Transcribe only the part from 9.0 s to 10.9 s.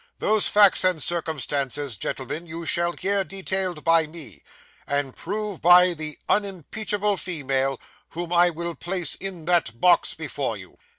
in that box before you.